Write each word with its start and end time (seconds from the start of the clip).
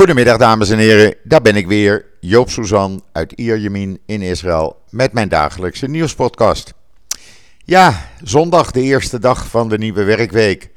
Goedemiddag 0.00 0.36
dames 0.36 0.70
en 0.70 0.78
heren, 0.78 1.14
daar 1.22 1.42
ben 1.42 1.56
ik 1.56 1.66
weer, 1.66 2.06
Joop 2.20 2.50
Suzan 2.50 3.02
uit 3.12 3.32
Ierjemien 3.32 4.00
in 4.06 4.22
Israël 4.22 4.82
met 4.90 5.12
mijn 5.12 5.28
dagelijkse 5.28 5.86
nieuwspodcast. 5.86 6.74
Ja, 7.64 8.08
zondag 8.22 8.70
de 8.70 8.80
eerste 8.80 9.18
dag 9.18 9.46
van 9.46 9.68
de 9.68 9.78
nieuwe 9.78 10.04
werkweek. 10.04 10.70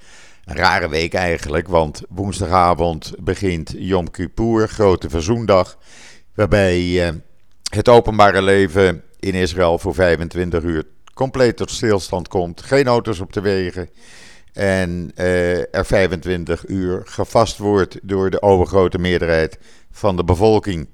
Een 0.46 0.56
rare 0.56 0.90
week 0.90 1.14
eigenlijk, 1.14 1.68
want 1.68 2.02
woensdagavond 2.10 3.14
begint 3.20 3.74
Yom 3.78 4.12
Kippur, 4.12 4.68
grote 4.68 5.10
verzoendag, 5.10 5.78
waarbij 6.36 7.08
eh, 7.08 7.14
het 7.70 7.90
openbare 7.90 8.42
leven 8.42 9.04
in 9.20 9.34
Israël 9.34 9.80
voor 9.80 9.94
25 9.94 10.64
uur 10.64 10.84
compleet 11.14 11.58
tot 11.58 11.72
stilstand 11.72 12.28
komt. 12.28 12.62
Geen 12.62 12.88
auto's 12.88 13.20
op 13.20 13.34
de 13.34 13.42
wegen. 13.42 13.90
En 14.54 15.12
uh, 15.18 15.76
er 15.76 15.86
25 15.86 16.68
uur 16.68 17.02
gevast 17.06 17.58
wordt 17.58 18.00
door 18.02 18.30
de 18.30 18.42
overgrote 18.42 19.00
meerderheid 19.00 19.58
van 19.92 20.16
de 20.16 20.24
bevolking. 20.24 20.88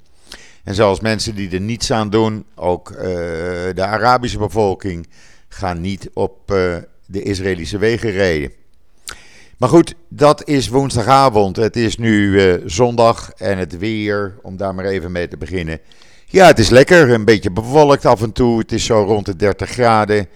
En 0.63 0.75
zelfs 0.75 0.99
mensen 0.99 1.35
die 1.35 1.51
er 1.51 1.61
niets 1.61 1.91
aan 1.91 2.09
doen, 2.09 2.45
ook 2.55 2.89
uh, 2.89 2.97
de 3.75 3.85
Arabische 3.85 4.37
bevolking, 4.37 5.07
gaan 5.47 5.81
niet 5.81 6.09
op 6.13 6.51
uh, 6.51 6.75
de 7.05 7.23
Israëlische 7.23 7.77
wegen 7.77 8.11
rijden. 8.11 8.51
Maar 9.57 9.69
goed, 9.69 9.95
dat 10.07 10.47
is 10.47 10.67
woensdagavond. 10.67 11.55
Het 11.55 11.75
is 11.75 11.97
nu 11.97 12.61
zondag 12.65 13.31
en 13.37 13.57
het 13.57 13.77
weer, 13.77 14.35
om 14.41 14.57
daar 14.57 14.75
maar 14.75 14.85
even 14.85 15.11
mee 15.11 15.27
te 15.27 15.37
beginnen. 15.37 15.79
Ja, 16.25 16.47
het 16.47 16.59
is 16.59 16.69
lekker, 16.69 17.09
een 17.09 17.25
beetje 17.25 17.51
bewolkt 17.51 18.05
af 18.05 18.21
en 18.21 18.31
toe. 18.31 18.59
Het 18.59 18.71
is 18.71 18.85
zo 18.85 19.03
rond 19.03 19.25
de 19.25 19.35
30 19.35 19.69
graden. 19.69 20.27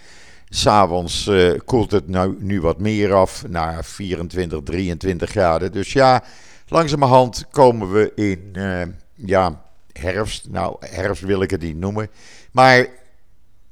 S'avonds 0.55 1.27
uh, 1.27 1.59
koelt 1.65 1.91
het 1.91 2.07
nou, 2.07 2.35
nu 2.39 2.61
wat 2.61 2.79
meer 2.79 3.13
af 3.13 3.43
naar 3.47 3.85
24, 3.85 4.59
23 4.63 5.29
graden. 5.29 5.71
Dus 5.71 5.93
ja, 5.93 6.23
langzamerhand 6.67 7.45
komen 7.51 7.91
we 7.91 8.11
in 8.15 8.53
uh, 8.53 8.81
ja, 9.15 9.61
herfst. 9.91 10.49
Nou, 10.49 10.75
herfst 10.79 11.23
wil 11.23 11.41
ik 11.41 11.49
het 11.49 11.61
niet 11.61 11.77
noemen. 11.77 12.09
Maar 12.51 12.87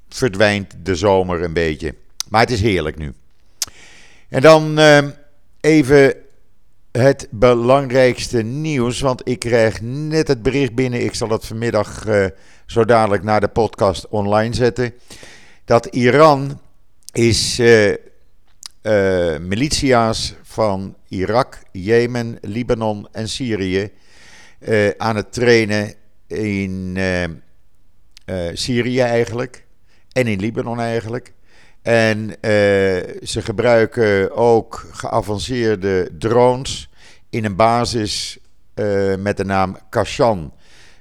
verdwijnt 0.10 0.76
de 0.84 0.96
zomer 0.96 1.44
een 1.44 1.54
beetje. 1.54 1.96
Maar 2.30 2.42
het 2.42 2.52
is 2.52 2.62
heerlijk 2.62 2.98
nu. 2.98 3.14
En 4.30 4.42
dan 4.42 4.80
uh, 4.80 5.08
even 5.60 6.14
het 6.92 7.28
belangrijkste 7.30 8.42
nieuws. 8.42 9.00
Want 9.00 9.22
ik 9.28 9.40
krijg 9.40 9.82
net 9.82 10.28
het 10.28 10.42
bericht 10.42 10.76
binnen. 10.76 11.04
Ik 11.04 11.16
zal 11.16 11.30
het 11.30 11.46
vanmiddag 11.46 12.06
zo 12.66 12.86
dadelijk 12.86 13.24
naar 13.24 13.42
de 13.42 13.48
podcast 13.48 14.08
online 14.08 14.54
zetten. 14.54 14.94
Dat 15.66 15.86
Iran 15.86 16.60
is 17.12 17.60
uh, 17.60 17.96
militia's 19.40 20.36
van 20.42 20.96
Irak, 21.08 21.60
Jemen, 21.72 22.38
Libanon 22.42 23.08
en 23.12 23.30
Syrië 23.30 23.92
uh, 24.60 24.90
aan 24.98 25.16
het 25.16 25.34
trainen 25.34 25.94
in 26.28 26.98
Syrië 28.54 29.00
eigenlijk 29.00 29.66
en 30.12 30.28
in 30.28 30.40
Libanon 30.40 30.80
eigenlijk. 30.80 31.34
En 31.82 32.36
ze 33.24 33.42
gebruiken 33.42 34.36
ook 34.36 34.86
geavanceerde 34.92 36.10
drones 36.18 36.90
in 37.30 37.46
een 37.46 37.56
basis 37.56 38.38
met 39.18 39.38
de 39.38 39.46
naam 39.46 39.78
Kashan. 39.90 40.54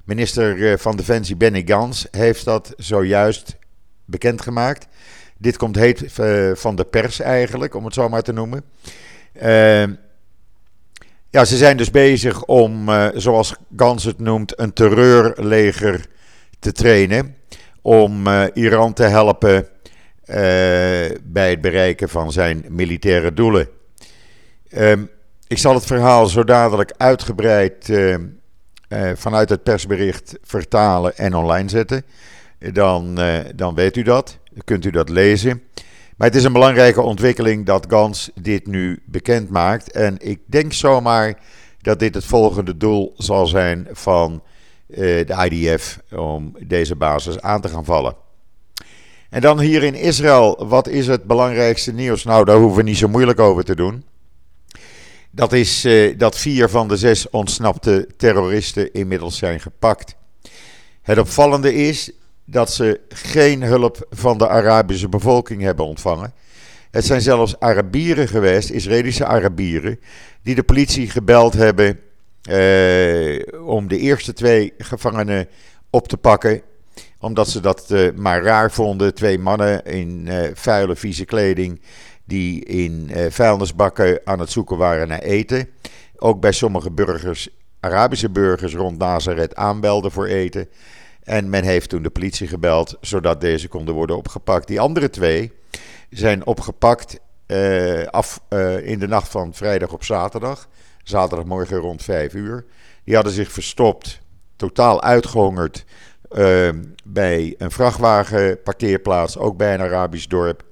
Minister 0.05 0.79
van 0.79 0.97
Defensie 0.97 1.37
Benny 1.37 1.63
Gans 1.67 2.07
heeft 2.11 2.45
dat 2.45 2.73
zojuist 2.77 3.57
bekendgemaakt. 4.05 4.87
Dit 5.41 5.57
komt 5.57 5.77
heet 5.77 6.19
uh, 6.21 6.55
van 6.55 6.77
de 6.77 6.85
pers 6.85 7.21
eigenlijk, 7.21 7.75
om 7.75 7.85
het 7.85 7.95
zo 7.95 8.09
maar 8.09 8.23
te 8.23 8.33
noemen. 8.33 8.65
Uh, 9.43 9.83
ja, 11.31 11.45
ze 11.45 11.57
zijn 11.57 11.77
dus 11.77 11.91
bezig 11.91 12.45
om, 12.45 12.89
uh, 12.89 13.09
zoals 13.15 13.55
Gans 13.77 14.05
het 14.05 14.19
noemt, 14.19 14.59
een 14.59 14.73
terreurleger 14.73 16.07
te 16.59 16.73
trainen. 16.73 17.37
Om 17.83 18.29
Iran 18.55 18.93
te 18.93 19.03
helpen 19.03 19.69
bij 21.23 21.51
het 21.51 21.61
bereiken 21.61 22.09
van 22.09 22.33
zijn 22.33 22.65
militaire 22.69 23.35
doelen. 23.35 23.69
Ehm, 24.71 25.05
ik 25.47 25.59
zal 25.59 25.75
het 25.75 25.87
verhaal 25.87 26.27
zo 26.27 26.45
dadelijk 26.45 26.93
uitgebreid 26.97 27.93
vanuit 29.15 29.49
het 29.49 29.63
persbericht 29.63 30.39
vertalen 30.43 31.17
en 31.17 31.35
online 31.35 31.69
zetten. 31.69 32.05
Dan, 32.59 33.19
dan 33.55 33.75
weet 33.75 33.97
u 33.97 34.03
dat 34.03 34.40
kunt 34.65 34.85
u 34.85 34.91
dat 34.91 35.09
lezen. 35.09 35.63
Maar 36.17 36.29
het 36.29 36.37
is 36.37 36.45
een 36.45 36.53
belangrijke 36.53 37.01
ontwikkeling 37.01 37.67
dat 37.67 37.87
Gans 37.89 38.31
dit 38.35 38.67
nu 38.67 39.03
bekend 39.07 39.51
maakt. 39.51 39.91
En 39.91 40.17
ik 40.19 40.41
denk 40.47 40.73
zomaar 40.73 41.39
dat 41.81 41.99
dit 41.99 42.15
het 42.15 42.25
volgende 42.25 42.77
doel 42.77 43.15
zal 43.17 43.47
zijn 43.47 43.89
van 43.93 44.43
uh, 44.87 44.97
de 44.99 45.49
IDF 45.51 46.01
om 46.11 46.57
deze 46.59 46.97
basis 46.97 47.41
aan 47.41 47.61
te 47.61 47.69
gaan 47.69 47.85
vallen. 47.85 48.15
En 49.31 49.41
dan 49.41 49.61
hier 49.61 49.83
in 49.83 49.95
Israël, 49.95 50.67
wat 50.69 50.89
is 50.89 51.07
het 51.07 51.25
belangrijkste 51.25 51.93
nieuws? 51.93 52.25
Nou, 52.25 52.45
daar 52.45 52.57
hoeven 52.57 52.77
we 52.77 52.83
niet 52.83 52.97
zo 52.97 53.09
moeilijk 53.09 53.41
over 53.41 53.65
te 53.65 53.77
doen. 53.77 54.05
Dat 55.31 55.53
is 55.53 55.85
uh, 55.85 56.19
dat 56.19 56.39
vier 56.39 56.69
van 56.69 56.89
de 56.89 56.97
zes 56.97 57.31
ontsnapte 57.31 58.09
terroristen 58.17 58.93
inmiddels 58.93 59.37
zijn 59.37 59.61
gepakt. 59.61 60.17
Het 61.03 61.19
opvallende 61.19 61.75
is 61.75 62.13
dat 62.45 62.73
ze 62.73 63.01
geen 63.09 63.63
hulp 63.63 64.07
van 64.11 64.39
de 64.39 64.49
Arabische 64.49 65.09
bevolking 65.09 65.63
hebben 65.63 65.87
ontvangen. 65.87 66.33
Het 66.91 67.05
zijn 67.05 67.21
zelfs 67.21 67.61
Arabieren 67.61 68.29
geweest, 68.29 68.71
Israëlische 68.71 69.27
Arabieren, 69.27 70.01
die 70.43 70.55
de 70.55 70.63
politie 70.63 71.11
gebeld 71.11 71.53
hebben 71.53 72.01
eh, 72.43 73.67
om 73.67 73.89
de 73.89 73.99
eerste 73.99 74.33
twee 74.33 74.73
gevangenen 74.79 75.49
op 75.91 76.09
te 76.09 76.17
pakken. 76.17 76.63
Omdat 77.19 77.49
ze 77.49 77.61
dat 77.61 77.91
eh, 77.91 78.13
maar 78.15 78.43
raar 78.43 78.71
vonden. 78.71 79.15
Twee 79.15 79.39
mannen 79.39 79.85
in 79.85 80.29
eh, 80.29 80.51
vuile, 80.55 80.97
vieze 80.97 81.25
kleding 81.25 81.81
die 82.25 82.65
in 82.65 83.11
vuilnisbakken 83.29 84.21
aan 84.25 84.39
het 84.41 84.51
zoeken 84.51 84.77
waren 84.77 85.09
naar 85.09 85.19
eten. 85.19 85.69
Ook 86.17 86.41
bij 86.41 86.53
sommige 86.53 86.91
burgers, 86.91 87.49
Arabische 87.81 88.31
burgers 88.31 88.75
rond 88.75 88.99
Nazareth 88.99 89.55
aanbelden 89.55 90.11
voor 90.11 90.27
eten. 90.27 90.69
En 91.31 91.51
men 91.51 91.65
heeft 91.65 91.89
toen 91.89 92.03
de 92.03 92.11
politie 92.11 92.47
gebeld, 92.47 92.97
zodat 93.01 93.41
deze 93.41 93.69
konden 93.69 93.95
worden 93.95 94.17
opgepakt. 94.17 94.67
Die 94.67 94.81
andere 94.81 95.11
twee 95.11 95.53
zijn 96.09 96.47
opgepakt 96.47 97.19
uh, 97.47 98.07
af, 98.07 98.41
uh, 98.49 98.87
in 98.87 98.99
de 98.99 99.07
nacht 99.07 99.29
van 99.29 99.55
vrijdag 99.55 99.93
op 99.93 100.05
zaterdag. 100.05 100.69
Zaterdagmorgen 101.03 101.77
rond 101.77 102.03
5 102.03 102.35
uur. 102.35 102.65
Die 103.05 103.15
hadden 103.15 103.33
zich 103.33 103.53
verstopt, 103.53 104.21
totaal 104.57 105.03
uitgehongerd, 105.03 105.85
uh, 106.33 106.69
bij 107.05 107.55
een 107.59 107.71
vrachtwagenparkeerplaats, 107.71 109.39
ook 109.39 109.57
bij 109.57 109.75
een 109.75 109.81
Arabisch 109.81 110.27
dorp. 110.27 110.65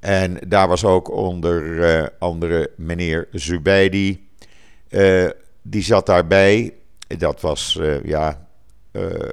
En 0.00 0.38
daar 0.48 0.68
was 0.68 0.84
ook 0.84 1.10
onder 1.10 2.12
andere 2.18 2.70
meneer 2.76 3.28
Zubeidi. 3.30 4.28
die 5.62 5.82
zat 5.82 6.06
daarbij. 6.06 6.74
Dat 7.06 7.40
was, 7.40 7.80
ja, 8.02 8.43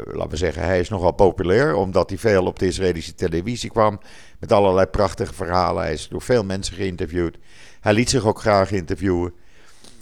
laten 0.06 0.30
we 0.30 0.38
zeggen, 0.38 0.64
hij 0.64 0.80
is 0.80 0.90
nogal 0.90 1.12
populair, 1.12 1.76
omdat 1.76 2.10
hij 2.10 2.18
veel 2.20 2.46
op 2.46 2.60
de 2.60 2.66
Israëlische 2.66 3.16
televisie 3.16 3.70
kwam. 3.70 4.00
Met 4.40 4.52
allerlei 4.52 4.86
prachtige 4.86 5.34
verhalen. 5.34 5.84
Hij 5.84 5.94
is 5.94 6.08
door 6.08 6.22
veel 6.22 6.44
mensen 6.44 6.76
geïnterviewd. 6.76 7.38
Hij 7.80 7.94
liet 7.94 8.10
zich 8.10 8.26
ook 8.26 8.40
graag 8.40 8.72
interviewen. 8.72 9.34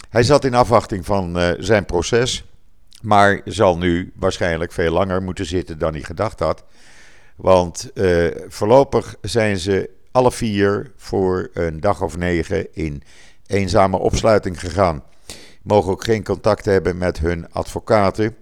Hij 0.09 0.23
zat 0.23 0.45
in 0.45 0.53
afwachting 0.53 1.05
van 1.05 1.37
uh, 1.37 1.49
zijn 1.57 1.85
proces. 1.85 2.45
Maar 3.01 3.41
zal 3.45 3.77
nu 3.77 4.11
waarschijnlijk 4.15 4.71
veel 4.71 4.91
langer 4.91 5.21
moeten 5.21 5.45
zitten 5.45 5.77
dan 5.77 5.93
hij 5.93 6.01
gedacht 6.01 6.39
had. 6.39 6.63
Want 7.35 7.91
uh, 7.93 8.27
voorlopig 8.47 9.15
zijn 9.21 9.57
ze 9.57 9.89
alle 10.11 10.31
vier 10.31 10.91
voor 10.95 11.49
een 11.53 11.79
dag 11.79 12.01
of 12.01 12.17
negen 12.17 12.73
in 12.73 13.03
eenzame 13.47 13.97
opsluiting 13.97 14.59
gegaan. 14.59 15.03
Mogen 15.61 15.91
ook 15.91 16.03
geen 16.03 16.23
contact 16.23 16.65
hebben 16.65 16.97
met 16.97 17.19
hun 17.19 17.51
advocaten. 17.51 18.35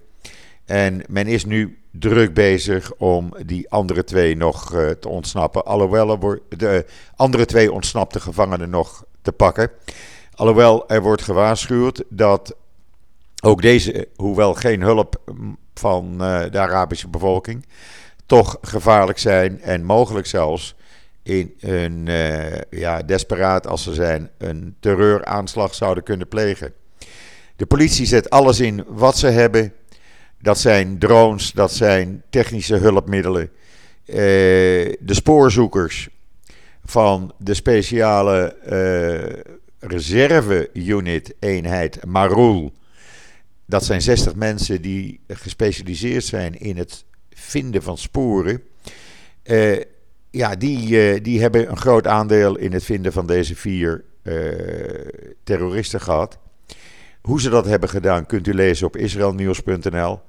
En 0.68 1.02
men 1.08 1.26
is 1.26 1.44
nu 1.44 1.78
druk 1.90 2.34
bezig 2.34 2.92
om 2.94 3.34
die 3.46 3.70
andere 3.70 4.04
twee 4.04 4.36
nog 4.36 4.74
uh, 4.74 4.90
te 4.90 5.08
ontsnappen. 5.08 5.64
Alhoewel 5.64 6.10
er 6.10 6.40
de 6.58 6.86
andere 7.16 7.46
twee 7.46 7.72
ontsnapte 7.72 8.20
gevangenen 8.20 8.70
nog 8.70 9.04
te 9.22 9.32
pakken. 9.32 9.70
Alhoewel 10.34 10.88
er 10.88 11.02
wordt 11.02 11.22
gewaarschuwd 11.22 12.04
dat 12.08 12.56
ook 13.42 13.62
deze, 13.62 14.08
hoewel 14.16 14.54
geen 14.54 14.80
hulp 14.80 15.20
van 15.74 16.12
uh, 16.12 16.40
de 16.50 16.58
Arabische 16.58 17.08
bevolking, 17.08 17.66
toch 18.26 18.58
gevaarlijk 18.62 19.18
zijn 19.18 19.60
en 19.60 19.84
mogelijk 19.84 20.26
zelfs 20.26 20.74
in 21.22 21.54
een 21.60 22.06
uh, 22.06 22.60
ja, 22.70 23.02
desperaat 23.02 23.66
als 23.66 23.82
ze 23.82 23.94
zijn 23.94 24.30
een 24.38 24.76
terreuraanslag 24.80 25.74
zouden 25.74 26.04
kunnen 26.04 26.28
plegen. 26.28 26.72
De 27.56 27.66
politie 27.66 28.06
zet 28.06 28.30
alles 28.30 28.60
in 28.60 28.84
wat 28.88 29.18
ze 29.18 29.26
hebben 29.26 29.72
dat 30.40 30.58
zijn 30.58 30.98
drones, 30.98 31.52
dat 31.52 31.72
zijn 31.72 32.22
technische 32.30 32.76
hulpmiddelen. 32.76 33.50
Uh, 34.06 34.14
de 34.14 34.96
spoorzoekers 35.14 36.08
van 36.84 37.32
de 37.38 37.54
speciale 37.54 38.56
uh, 38.66 39.54
reserve-unit 39.78 41.34
eenheid 41.38 42.04
Marul 42.04 42.72
dat 43.66 43.84
zijn 43.84 44.02
60 44.02 44.34
mensen 44.34 44.82
die 44.82 45.20
gespecialiseerd 45.26 46.24
zijn 46.24 46.60
in 46.60 46.76
het 46.76 47.04
vinden 47.30 47.82
van 47.82 47.98
sporen. 47.98 48.62
Uh, 49.44 49.80
ja, 50.30 50.56
die, 50.56 51.20
die 51.20 51.40
hebben 51.40 51.70
een 51.70 51.76
groot 51.76 52.06
aandeel 52.06 52.56
in 52.56 52.72
het 52.72 52.84
vinden 52.84 53.12
van 53.12 53.26
deze 53.26 53.56
vier 53.56 54.04
terroristen 55.44 56.00
gehad. 56.00 56.38
Hoe 57.28 57.40
ze 57.40 57.50
dat 57.50 57.66
hebben 57.66 57.88
gedaan 57.88 58.26
kunt 58.26 58.46
u 58.46 58.54
lezen 58.54 58.86
op 58.86 58.96
israelnieuws.nl. 58.96 60.20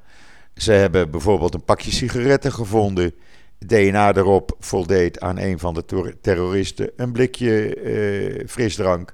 Ze 0.56 0.72
hebben 0.72 1.12
bijvoorbeeld 1.12 1.54
een 1.54 1.64
pakje 1.64 1.92
sigaretten 1.92 2.52
gevonden. 2.52 3.14
DNA 3.60 4.14
erop 4.14 4.56
voldeed 4.60 5.20
aan 5.20 5.38
een 5.38 5.60
van 5.60 5.74
de 5.74 6.16
terroristen. 6.22 6.92
Een 6.96 7.12
blikje 7.12 7.76
uh, 7.76 8.48
frisdrank, 8.48 9.14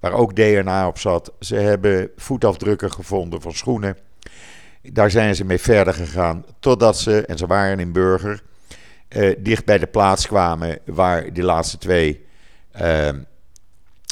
waar 0.00 0.12
ook 0.12 0.36
DNA 0.36 0.86
op 0.86 0.98
zat. 0.98 1.32
Ze 1.40 1.54
hebben 1.54 2.10
voetafdrukken 2.16 2.92
gevonden 2.92 3.40
van 3.40 3.52
schoenen. 3.52 3.96
Daar 4.82 5.10
zijn 5.10 5.34
ze 5.34 5.44
mee 5.44 5.58
verder 5.58 5.94
gegaan. 5.94 6.44
Totdat 6.60 6.98
ze, 6.98 7.26
en 7.26 7.38
ze 7.38 7.46
waren 7.46 7.80
in 7.80 7.92
Burger, 7.92 8.42
uh, 9.08 9.34
dicht 9.38 9.64
bij 9.64 9.78
de 9.78 9.86
plaats 9.86 10.26
kwamen 10.26 10.78
waar 10.84 11.32
die 11.32 11.44
laatste 11.44 11.78
twee 11.78 12.24
uh, 12.80 13.08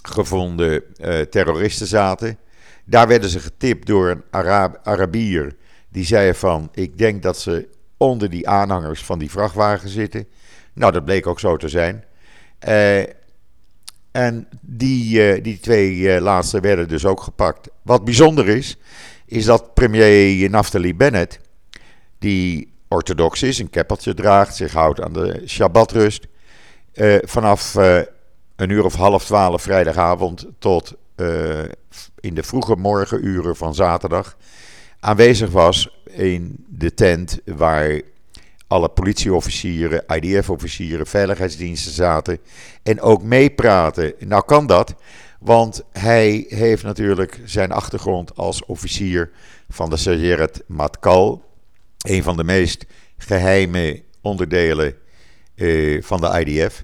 gevonden 0.03 0.83
terroristen 1.31 1.87
zaten. 1.87 2.39
Daar 2.85 3.09
werden 3.09 3.31
ze 3.31 3.41
getipt 3.41 3.87
door 3.87 4.11
een 4.11 4.23
Arab 4.31 4.81
Arabier. 4.83 5.57
Die 5.89 6.05
zei 6.05 6.35
van: 6.35 6.69
Ik 6.73 6.99
denk 6.99 7.23
dat 7.23 7.39
ze 7.39 7.69
onder 7.97 8.31
die 8.31 8.49
aanhangers 8.49 9.05
van 9.05 9.19
die 9.19 9.31
vrachtwagen 9.31 9.89
zitten. 9.89 10.27
Nou, 10.73 10.93
dat 10.93 11.05
bleek 11.05 11.27
ook 11.27 11.41
zo 11.41 11.57
te 11.57 11.69
zijn. 11.69 12.05
Uh, 12.69 13.03
en 14.11 14.49
die, 14.61 15.35
uh, 15.37 15.43
die 15.43 15.61
twee 15.61 15.95
uh, 15.95 16.21
laatste 16.21 16.61
werden 16.61 16.89
dus 16.89 17.05
ook 17.05 17.21
gepakt. 17.21 17.69
Wat 17.83 18.05
bijzonder 18.05 18.49
is, 18.49 18.77
is 19.27 19.45
dat 19.45 19.75
premier 19.75 20.51
Naftali 20.51 20.95
Bennett, 20.95 21.41
die 22.19 22.73
orthodox 22.89 23.43
is, 23.43 23.59
een 23.59 23.71
keppeltje 23.71 24.15
draagt, 24.15 24.57
zich 24.57 24.73
houdt 24.73 25.01
aan 25.01 25.13
de 25.13 25.43
Shabbatrust, 25.47 26.27
vanaf 27.23 27.75
een 28.57 28.71
uur 28.71 28.85
of 28.85 28.95
half 28.95 29.25
twaalf 29.25 29.63
vrijdagavond 29.63 30.47
tot 30.59 30.95
in 32.25 32.35
de 32.35 32.43
vroege 32.43 32.77
morgenuren 32.77 33.57
van 33.57 33.75
zaterdag 33.75 34.37
aanwezig 35.01 35.51
was 35.51 36.03
in 36.11 36.65
de 36.69 36.95
tent 36.95 37.39
waar 37.45 38.01
alle 38.67 38.89
politieofficieren, 38.89 40.05
IDF-officieren, 40.07 41.07
veiligheidsdiensten 41.07 41.93
zaten 41.93 42.39
en 42.83 43.01
ook 43.01 43.23
meepraten. 43.23 44.13
Nou 44.19 44.45
kan 44.45 44.67
dat, 44.67 44.95
want 45.41 45.83
hij 45.93 46.45
heeft 46.49 46.83
natuurlijk 46.83 47.41
zijn 47.45 47.73
achtergrond 47.73 48.37
als 48.37 48.65
officier 48.65 49.31
van 49.69 49.91
de 49.91 49.97
Sayeret 49.97 50.63
Matkal, 50.67 51.43
een 51.99 52.23
van 52.23 52.37
de 52.37 52.45
meest 52.45 52.87
geheime 53.17 54.03
onderdelen 54.23 54.95
eh, 55.55 56.03
van 56.03 56.21
de 56.21 56.45
IDF. 56.45 56.83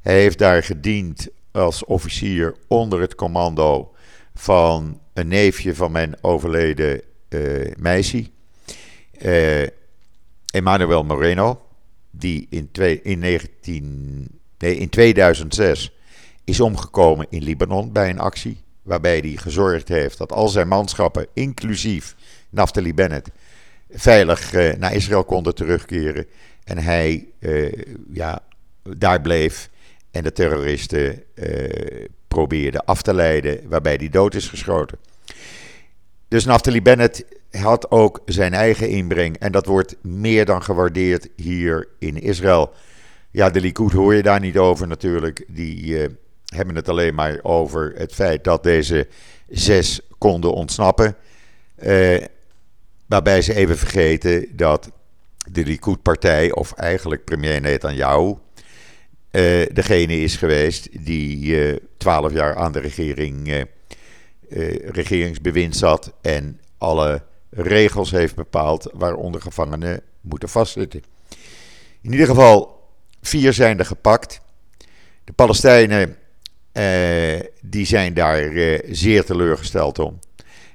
Hij 0.00 0.20
heeft 0.20 0.38
daar 0.38 0.62
gediend 0.62 1.28
als 1.52 1.84
officier 1.84 2.56
onder 2.68 3.00
het 3.00 3.14
commando 3.14 3.93
van 4.34 5.00
een 5.12 5.28
neefje 5.28 5.74
van 5.74 5.92
mijn 5.92 6.16
overleden 6.20 7.00
uh, 7.28 7.72
meisje. 7.76 8.30
Uh, 9.22 9.66
Emmanuel 10.50 11.04
Moreno, 11.04 11.66
die 12.10 12.46
in, 12.50 12.70
twee, 12.70 13.00
in, 13.02 13.18
19, 13.18 14.28
nee, 14.58 14.76
in 14.76 14.88
2006 14.88 15.92
is 16.44 16.60
omgekomen 16.60 17.26
in 17.30 17.42
Libanon 17.42 17.92
bij 17.92 18.10
een 18.10 18.18
actie. 18.18 18.62
Waarbij 18.82 19.18
hij 19.18 19.36
gezorgd 19.36 19.88
heeft 19.88 20.18
dat 20.18 20.32
al 20.32 20.48
zijn 20.48 20.68
manschappen, 20.68 21.26
inclusief 21.32 22.14
Naftali 22.50 22.94
Bennett, 22.94 23.30
veilig 23.90 24.52
uh, 24.52 24.74
naar 24.74 24.94
Israël 24.94 25.24
konden 25.24 25.54
terugkeren. 25.54 26.26
En 26.64 26.78
hij 26.78 27.26
ja, 28.12 28.42
daar 28.82 29.20
bleef 29.20 29.70
en 30.10 30.22
de 30.22 30.32
terroristen 30.32 31.22
probeerde 32.34 32.84
af 32.84 33.02
te 33.02 33.14
leiden, 33.14 33.60
waarbij 33.68 33.94
hij 33.94 34.08
dood 34.08 34.34
is 34.34 34.48
geschoten. 34.48 34.98
Dus 36.28 36.44
Naftali 36.44 36.82
Bennett 36.82 37.24
had 37.50 37.90
ook 37.90 38.22
zijn 38.24 38.54
eigen 38.54 38.88
inbreng 38.88 39.36
en 39.38 39.52
dat 39.52 39.66
wordt 39.66 39.96
meer 40.02 40.44
dan 40.44 40.62
gewaardeerd 40.62 41.28
hier 41.36 41.88
in 41.98 42.22
Israël. 42.22 42.72
Ja, 43.30 43.50
de 43.50 43.60
Likud 43.60 43.92
hoor 43.92 44.14
je 44.14 44.22
daar 44.22 44.40
niet 44.40 44.58
over 44.58 44.86
natuurlijk. 44.86 45.44
Die 45.48 45.84
uh, 45.86 46.08
hebben 46.46 46.74
het 46.74 46.88
alleen 46.88 47.14
maar 47.14 47.38
over 47.42 47.92
het 47.96 48.14
feit 48.14 48.44
dat 48.44 48.62
deze 48.62 49.08
zes 49.48 50.00
konden 50.18 50.52
ontsnappen. 50.52 51.16
Uh, 51.82 52.24
waarbij 53.06 53.42
ze 53.42 53.54
even 53.54 53.78
vergeten 53.78 54.46
dat 54.56 54.90
de 55.52 55.64
Likud-partij, 55.64 56.52
of 56.52 56.72
eigenlijk 56.72 57.24
premier 57.24 57.60
Netanyahu, 57.60 58.26
uh, 58.26 58.36
degene 59.72 60.20
is 60.20 60.36
geweest 60.36 60.88
die 61.04 61.56
twaalf 62.04 62.32
jaar 62.32 62.56
aan 62.56 62.72
de 62.72 62.78
regering, 62.78 63.66
regeringsbewind 64.84 65.76
zat 65.76 66.12
en 66.20 66.60
alle 66.78 67.22
regels 67.50 68.10
heeft 68.10 68.34
bepaald 68.34 68.90
waaronder 68.92 69.40
gevangenen 69.40 70.00
moeten 70.20 70.48
vastzitten. 70.48 71.02
In 72.00 72.12
ieder 72.12 72.26
geval, 72.26 72.82
vier 73.20 73.52
zijn 73.52 73.78
er 73.78 73.84
gepakt. 73.84 74.40
De 75.24 75.32
Palestijnen 75.32 76.16
eh, 76.72 77.40
die 77.62 77.86
zijn 77.86 78.14
daar 78.14 78.42
eh, 78.42 78.78
zeer 78.90 79.24
teleurgesteld 79.24 79.98
om. 79.98 80.18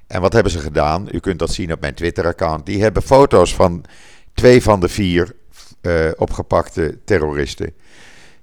En 0.08 0.22
wat 0.22 0.34
hebben 0.34 0.52
ze 0.52 0.60
gedaan? 0.60 1.08
U 1.12 1.20
kunt 1.20 1.40
dat 1.40 1.54
zien 1.54 1.72
op 1.72 1.80
mijn 1.82 1.94
Twitter-account. 1.94 2.66
Die 2.66 2.82
hebben 2.82 3.02
foto's 3.02 3.56
van 3.56 3.86
twee 4.34 4.62
van 4.62 4.80
de 4.80 4.90
vier 4.90 5.36
uh, 5.82 6.10
opgepakte 6.16 6.98
terroristen. 7.06 7.74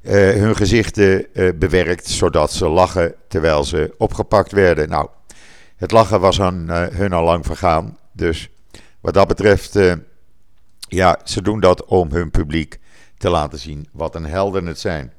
Uh, 0.06 0.12
hun 0.12 0.56
gezichten 0.56 1.26
uh, 1.32 1.52
bewerkt 1.54 2.08
zodat 2.08 2.52
ze 2.52 2.68
lachen 2.68 3.14
terwijl 3.28 3.64
ze 3.64 3.94
opgepakt 3.98 4.52
werden. 4.52 4.88
Nou, 4.88 5.08
het 5.76 5.90
lachen 5.90 6.20
was 6.20 6.40
aan 6.40 6.70
hun 6.70 7.12
al 7.12 7.24
lang 7.24 7.46
vergaan. 7.46 7.98
Dus 8.12 8.48
wat 9.00 9.14
dat 9.14 9.28
betreft, 9.28 9.78
ja, 10.78 11.20
ze 11.24 11.42
doen 11.42 11.60
dat 11.60 11.84
om 11.84 12.10
hun 12.10 12.30
publiek 12.30 12.78
te 13.18 13.28
laten 13.28 13.58
zien 13.58 13.88
wat 13.92 14.14
een 14.14 14.26
helden 14.26 14.66
het 14.66 14.80
zijn. 14.80 15.12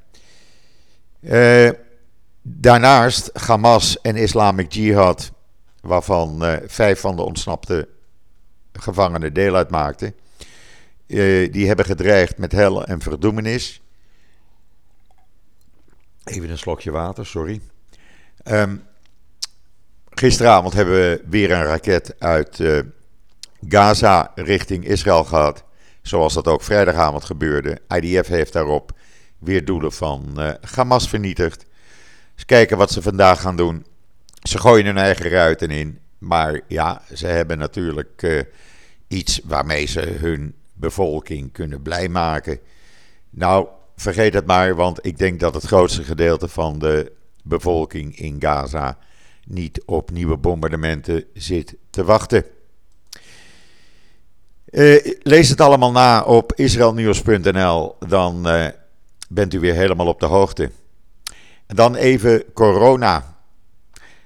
Daarnaast 2.42 3.30
Hamas 3.32 4.00
en 4.00 4.16
Islamic 4.16 4.72
Jihad, 4.72 5.32
waarvan 5.80 6.58
vijf 6.66 7.00
van 7.00 7.16
de 7.16 7.22
ontsnapte 7.22 7.88
gevangenen 8.72 9.34
deel 9.34 9.54
uitmaakten, 9.54 10.14
die 11.50 11.66
hebben 11.66 11.84
gedreigd 11.84 12.38
met 12.38 12.52
hel 12.52 12.84
en 12.84 13.00
verdoemenis. 13.00 13.82
Even 16.28 16.50
een 16.50 16.58
slokje 16.58 16.90
water, 16.90 17.26
sorry. 17.26 17.60
Um, 18.44 18.82
Gisteravond 20.08 20.74
hebben 20.74 20.94
we 20.94 21.22
weer 21.28 21.50
een 21.50 21.64
raket 21.64 22.14
uit 22.18 22.58
uh, 22.58 22.78
Gaza 23.68 24.32
richting 24.34 24.84
Israël 24.84 25.24
gehad. 25.24 25.64
Zoals 26.02 26.34
dat 26.34 26.46
ook 26.46 26.62
vrijdagavond 26.62 27.24
gebeurde. 27.24 27.78
IDF 27.88 28.28
heeft 28.28 28.52
daarop 28.52 28.92
weer 29.38 29.64
doelen 29.64 29.92
van 29.92 30.34
uh, 30.36 30.50
Hamas 30.74 31.08
vernietigd. 31.08 31.66
Eens 32.34 32.44
kijken 32.44 32.76
wat 32.76 32.90
ze 32.90 33.02
vandaag 33.02 33.40
gaan 33.40 33.56
doen. 33.56 33.86
Ze 34.42 34.58
gooien 34.58 34.86
hun 34.86 34.98
eigen 34.98 35.30
ruiten 35.30 35.70
in. 35.70 35.98
Maar 36.18 36.60
ja, 36.68 37.02
ze 37.14 37.26
hebben 37.26 37.58
natuurlijk 37.58 38.22
uh, 38.22 38.42
iets 39.08 39.40
waarmee 39.44 39.86
ze 39.86 40.00
hun 40.00 40.54
bevolking 40.72 41.52
kunnen 41.52 41.82
blij 41.82 42.08
maken. 42.08 42.58
Nou, 43.30 43.68
vergeet 44.00 44.34
het 44.34 44.46
maar, 44.46 44.74
want 44.74 45.06
ik 45.06 45.18
denk 45.18 45.40
dat 45.40 45.54
het 45.54 45.64
grootste 45.64 46.04
gedeelte 46.04 46.48
van 46.48 46.78
de 46.78 47.12
bevolking 47.42 48.18
in 48.18 48.36
Gaza 48.38 48.98
niet 49.46 49.82
op 49.84 50.10
nieuwe 50.10 50.36
bombardementen 50.36 51.24
zit 51.34 51.76
te 51.90 52.04
wachten. 52.04 52.44
Uh, 54.70 55.12
lees 55.22 55.48
het 55.48 55.60
allemaal 55.60 55.90
na 55.90 56.22
op 56.22 56.52
israelnieuws.nl, 56.54 57.96
dan 58.06 58.48
uh, 58.48 58.66
bent 59.28 59.54
u 59.54 59.60
weer 59.60 59.74
helemaal 59.74 60.06
op 60.06 60.20
de 60.20 60.26
hoogte. 60.26 60.70
En 61.66 61.76
dan 61.76 61.94
even 61.94 62.52
corona. 62.52 63.36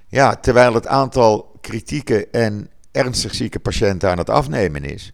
Ja, 0.09 0.37
terwijl 0.37 0.75
het 0.75 0.87
aantal 0.87 1.59
kritieke 1.61 2.27
en 2.27 2.71
ernstig 2.91 3.35
zieke 3.35 3.61
patiënten 3.61 4.11
aan 4.11 4.19
het 4.19 4.31
afnemen 4.31 4.85
is. 4.85 5.13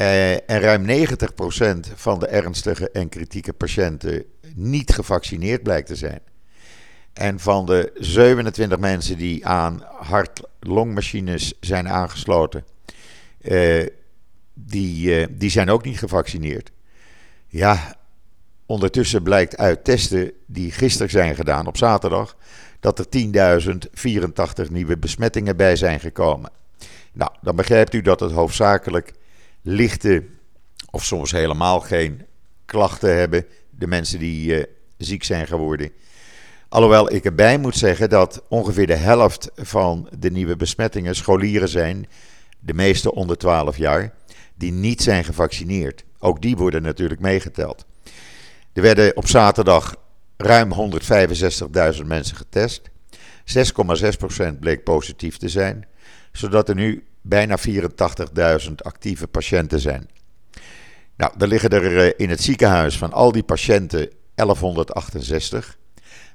Uh, 0.00 0.32
en 0.32 0.60
ruim 0.60 1.06
90% 1.06 1.94
van 1.94 2.18
de 2.18 2.26
ernstige 2.26 2.90
en 2.90 3.08
kritieke 3.08 3.52
patiënten 3.52 4.24
niet 4.54 4.92
gevaccineerd 4.92 5.62
blijkt 5.62 5.86
te 5.86 5.96
zijn. 5.96 6.20
En 7.12 7.40
van 7.40 7.66
de 7.66 7.90
27 7.94 8.78
mensen 8.78 9.18
die 9.18 9.46
aan 9.46 9.82
hart-longmachines 9.98 11.54
zijn 11.60 11.88
aangesloten, 11.88 12.64
uh, 13.40 13.86
die, 14.54 15.20
uh, 15.20 15.26
die 15.30 15.50
zijn 15.50 15.70
ook 15.70 15.84
niet 15.84 15.98
gevaccineerd. 15.98 16.70
Ja, 17.46 17.96
ondertussen 18.66 19.22
blijkt 19.22 19.56
uit 19.56 19.84
testen 19.84 20.32
die 20.46 20.72
gisteren 20.72 21.10
zijn 21.10 21.34
gedaan 21.34 21.66
op 21.66 21.76
zaterdag 21.76 22.36
dat 22.80 22.98
er 22.98 23.06
10.084 24.66 24.70
nieuwe 24.70 24.98
besmettingen 24.98 25.56
bij 25.56 25.76
zijn 25.76 26.00
gekomen. 26.00 26.50
Nou, 27.12 27.30
dan 27.40 27.56
begrijpt 27.56 27.94
u 27.94 28.02
dat 28.02 28.20
het 28.20 28.32
hoofdzakelijk 28.32 29.12
lichte 29.66 30.24
of 30.90 31.04
soms 31.04 31.30
helemaal 31.30 31.80
geen 31.80 32.26
klachten 32.64 33.16
hebben. 33.16 33.46
De 33.70 33.86
mensen 33.86 34.18
die 34.18 34.58
uh, 34.58 34.64
ziek 34.96 35.24
zijn 35.24 35.46
geworden. 35.46 35.90
Alhoewel 36.68 37.12
ik 37.12 37.24
erbij 37.24 37.58
moet 37.58 37.76
zeggen 37.76 38.08
dat 38.08 38.42
ongeveer 38.48 38.86
de 38.86 38.94
helft 38.94 39.50
van 39.56 40.08
de 40.18 40.30
nieuwe 40.30 40.56
besmettingen 40.56 41.14
scholieren 41.14 41.68
zijn. 41.68 42.06
De 42.60 42.74
meeste 42.74 43.14
onder 43.14 43.38
12 43.38 43.76
jaar. 43.76 44.14
Die 44.54 44.72
niet 44.72 45.02
zijn 45.02 45.24
gevaccineerd. 45.24 46.04
Ook 46.18 46.42
die 46.42 46.56
worden 46.56 46.82
natuurlijk 46.82 47.20
meegeteld. 47.20 47.86
Er 48.72 48.82
werden 48.82 49.16
op 49.16 49.26
zaterdag 49.26 49.96
ruim 50.36 50.72
165.000 51.94 52.04
mensen 52.04 52.36
getest. 52.36 52.90
6,6% 54.52 54.58
bleek 54.60 54.84
positief 54.84 55.36
te 55.36 55.48
zijn, 55.48 55.86
zodat 56.32 56.68
er 56.68 56.74
nu 56.74 57.04
bijna 57.26 57.58
84.000 57.58 58.72
actieve 58.76 59.26
patiënten 59.26 59.80
zijn. 59.80 60.08
Nou, 61.16 61.32
er 61.38 61.48
liggen 61.48 61.70
er 61.70 61.98
eh, 61.98 62.12
in 62.16 62.30
het 62.30 62.42
ziekenhuis 62.42 62.98
van 62.98 63.12
al 63.12 63.32
die 63.32 63.42
patiënten 63.42 64.10
1168. 64.34 65.76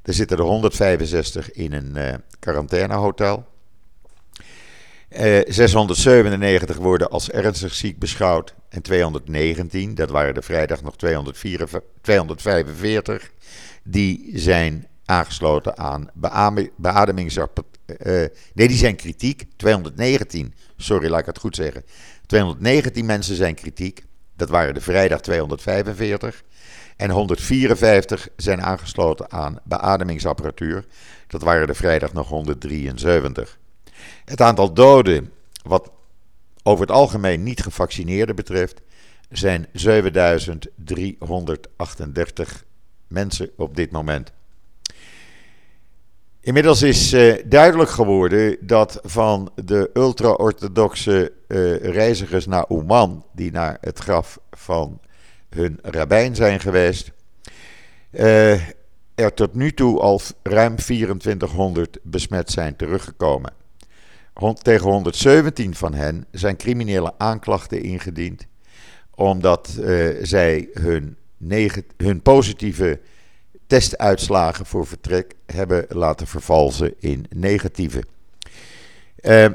Er 0.04 0.14
zitten 0.14 0.38
er 0.38 0.44
165 0.44 1.52
in 1.52 1.74
een 1.74 1.94
uh, 1.96 2.14
quarantainehotel. 2.40 3.48
Uh, 5.10 5.40
eh, 5.40 5.46
697 5.48 6.78
worden 6.78 7.10
als 7.10 7.30
ernstig 7.30 7.74
ziek 7.74 8.00
beschouwd. 8.00 8.56
En 8.70 8.82
219, 8.82 9.96
dat 9.96 10.10
waren 10.10 10.36
er 10.36 10.44
vrijdag 10.44 10.82
nog 10.82 10.96
245, 10.96 13.32
die 13.84 14.32
zijn 14.34 14.88
aangesloten 15.06 15.78
aan 15.78 16.10
beademingsapparatuur. 16.76 17.79
Uh, 17.90 18.26
nee, 18.54 18.68
die 18.68 18.78
zijn 18.78 18.96
kritiek. 18.96 19.44
219, 19.56 20.54
sorry, 20.78 21.10
laat 21.10 21.20
ik 21.20 21.26
het 21.26 21.40
goed 21.40 21.56
zeggen. 21.56 21.84
219 22.26 23.06
mensen 23.06 23.36
zijn 23.36 23.56
kritiek. 23.56 24.04
Dat 24.36 24.50
waren 24.50 24.74
de 24.74 24.82
vrijdag 24.82 25.22
245. 25.22 26.44
En 26.98 27.10
154 27.10 28.28
zijn 28.36 28.62
aangesloten 28.62 29.32
aan 29.32 29.60
beademingsapparatuur. 29.64 30.86
Dat 31.28 31.42
waren 31.42 31.68
de 31.68 31.74
vrijdag 31.74 32.14
nog 32.14 32.28
173. 32.28 33.58
Het 34.26 34.42
aantal 34.42 34.74
doden, 34.74 35.32
wat 35.64 35.92
over 36.64 36.82
het 36.82 36.96
algemeen 36.96 37.44
niet 37.44 37.62
gevaccineerden 37.62 38.36
betreft, 38.36 38.82
zijn 39.30 39.68
7338 39.74 42.66
mensen 43.08 43.50
op 43.58 43.76
dit 43.76 43.92
moment. 43.92 44.32
Inmiddels 46.42 46.82
is 46.82 47.14
uh, 47.14 47.36
duidelijk 47.46 47.90
geworden 47.90 48.58
dat 48.62 49.00
van 49.04 49.52
de 49.66 49.90
ultra-orthodoxe 49.94 51.32
uh, 51.48 51.76
reizigers 51.76 52.46
naar 52.46 52.66
Oman, 52.68 53.26
die 53.34 53.52
naar 53.52 53.78
het 53.82 54.00
graf 54.00 54.40
van 54.52 55.00
hun 55.50 55.80
rabbijn 55.82 56.36
zijn 56.36 56.60
geweest, 56.60 57.12
uh, 58.12 58.54
er 59.16 59.34
tot 59.34 59.54
nu 59.54 59.74
toe 59.74 60.00
al 60.00 60.22
ruim 60.44 60.76
2400 60.76 62.00
besmet 62.04 62.52
zijn 62.52 62.76
teruggekomen. 62.76 63.54
Tegen 64.62 64.90
117 64.90 65.76
van 65.76 65.94
hen 65.94 66.26
zijn 66.32 66.58
criminele 66.58 67.14
aanklachten 67.18 67.84
ingediend, 67.84 68.48
omdat 69.16 69.80
zij 70.22 70.70
hun, 70.74 71.18
hun 71.98 72.22
positieve 72.22 73.00
testuitslagen 73.70 74.66
voor 74.66 74.88
vertrek 74.88 75.36
hebben 75.46 75.86
laten 75.90 76.28
vervalsen 76.28 76.94
in 77.00 77.26
negatieve. 77.36 78.04
Uh, 79.22 79.46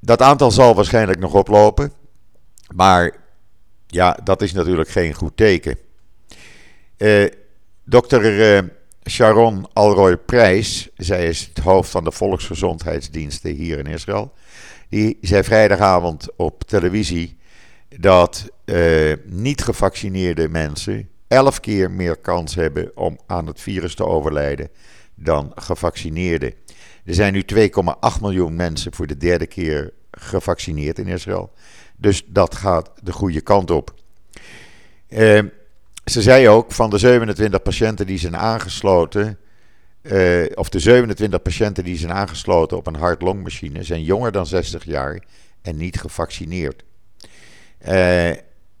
dat 0.00 0.22
aantal 0.22 0.50
zal 0.50 0.74
waarschijnlijk 0.74 1.18
nog 1.18 1.34
oplopen, 1.34 1.92
maar 2.74 3.16
ja, 3.86 4.18
dat 4.24 4.42
is 4.42 4.52
natuurlijk 4.52 4.88
geen 4.88 5.14
goed 5.14 5.36
teken. 5.36 5.78
Uh, 6.98 7.26
dokter 7.84 8.56
uh, 8.56 8.68
Sharon 9.08 9.66
Alroy 9.72 10.16
Prijs, 10.16 10.88
zij 10.96 11.26
is 11.26 11.50
het 11.54 11.64
hoofd 11.64 11.90
van 11.90 12.04
de 12.04 12.12
volksgezondheidsdiensten 12.12 13.54
hier 13.54 13.78
in 13.78 13.86
Israël, 13.86 14.32
die 14.88 15.18
zei 15.20 15.44
vrijdagavond 15.44 16.28
op 16.36 16.62
televisie 16.64 17.38
dat 17.98 18.48
uh, 18.64 19.12
niet 19.24 19.62
gevaccineerde 19.62 20.48
mensen 20.48 21.09
elf 21.30 21.60
keer 21.60 21.90
meer 21.90 22.16
kans 22.16 22.54
hebben 22.54 22.96
om 22.96 23.18
aan 23.26 23.46
het 23.46 23.60
virus 23.60 23.94
te 23.94 24.04
overlijden 24.04 24.68
dan 25.14 25.52
gevaccineerden. 25.54 26.54
Er 27.04 27.14
zijn 27.14 27.32
nu 27.32 27.44
2,8 27.54 28.20
miljoen 28.20 28.56
mensen 28.56 28.94
voor 28.94 29.06
de 29.06 29.16
derde 29.16 29.46
keer 29.46 29.92
gevaccineerd 30.10 30.98
in 30.98 31.06
Israël. 31.06 31.52
Dus 31.96 32.24
dat 32.26 32.54
gaat 32.54 32.90
de 33.02 33.12
goede 33.12 33.40
kant 33.40 33.70
op. 33.70 33.94
Uh, 35.08 35.42
ze 36.04 36.22
zei 36.22 36.48
ook 36.48 36.72
van 36.72 36.90
de 36.90 36.98
27 36.98 37.62
patiënten 37.62 38.06
die 38.06 38.18
zijn 38.18 38.36
aangesloten. 38.36 39.38
Uh, 40.02 40.44
of 40.54 40.68
de 40.68 40.78
27 40.78 41.42
patiënten 41.42 41.84
die 41.84 41.98
zijn 41.98 42.12
aangesloten 42.12 42.76
op 42.76 42.86
een 42.86 42.96
hart-longmachine 42.96 43.82
zijn 43.82 44.02
jonger 44.02 44.32
dan 44.32 44.46
60 44.46 44.84
jaar 44.84 45.24
en 45.62 45.76
niet 45.76 46.00
gevaccineerd. 46.00 46.84
Uh, 47.88 48.30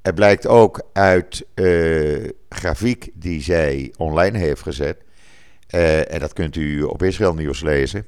er 0.02 0.14
blijkt 0.14 0.46
ook 0.46 0.82
uit 0.92 1.46
uh, 1.54 2.28
grafiek 2.48 3.10
die 3.14 3.42
zij 3.42 3.92
online 3.96 4.38
heeft 4.38 4.62
gezet, 4.62 5.02
uh, 5.74 6.12
en 6.12 6.20
dat 6.20 6.32
kunt 6.32 6.56
u 6.56 6.82
op 6.82 7.02
Israël 7.02 7.34
Nieuws 7.34 7.60
lezen, 7.60 8.06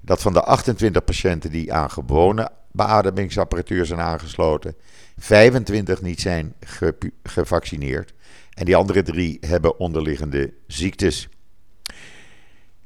dat 0.00 0.22
van 0.22 0.32
de 0.32 0.42
28 0.42 1.04
patiënten 1.04 1.50
die 1.50 1.72
aan 1.72 1.90
gewone 1.90 2.50
beademingsapparatuur 2.72 3.86
zijn 3.86 4.00
aangesloten, 4.00 4.74
25 5.16 6.02
niet 6.02 6.20
zijn 6.20 6.54
ge 6.60 6.96
gevaccineerd 7.22 8.14
en 8.54 8.64
die 8.64 8.76
andere 8.76 9.02
drie 9.02 9.38
hebben 9.40 9.78
onderliggende 9.78 10.52
ziektes. 10.66 11.28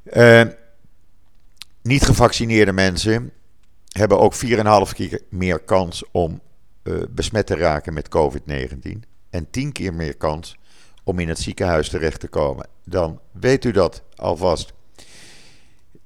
Uh, 0.03 0.43
niet 1.81 2.03
gevaccineerde 2.03 2.71
mensen 2.71 3.31
hebben 3.87 4.19
ook 4.19 4.33
4,5 4.35 4.93
keer 4.93 5.21
meer 5.29 5.59
kans 5.59 6.03
om 6.11 6.41
uh, 6.83 7.01
besmet 7.09 7.45
te 7.45 7.55
raken 7.55 7.93
met 7.93 8.09
COVID-19 8.17 8.99
en 9.29 9.49
tien 9.49 9.71
keer 9.71 9.93
meer 9.93 10.17
kans 10.17 10.57
om 11.03 11.19
in 11.19 11.27
het 11.27 11.39
ziekenhuis 11.39 11.89
terecht 11.89 12.19
te 12.19 12.27
komen. 12.27 12.67
Dan 12.85 13.19
weet 13.31 13.65
u 13.65 13.71
dat 13.71 14.03
alvast. 14.15 14.73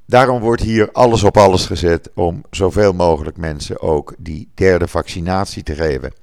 Daarom 0.06 0.40
wordt 0.40 0.62
hier 0.62 0.92
alles 0.92 1.24
op 1.24 1.38
alles 1.38 1.66
gezet 1.66 2.10
om 2.14 2.44
zoveel 2.50 2.94
mogelijk 2.94 3.38
mensen 3.38 3.82
ook 3.82 4.16
die 4.18 4.50
derde 4.54 4.88
vaccinatie 4.88 5.64
te 5.64 5.76
geven. 5.76 6.14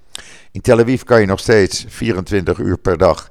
In 0.53 0.61
Tel 0.61 0.79
Aviv 0.79 1.03
kan 1.03 1.21
je 1.21 1.27
nog 1.27 1.41
steeds 1.41 1.85
24 1.89 2.59
uur 2.59 2.79
per 2.79 2.99
dag 2.99 3.31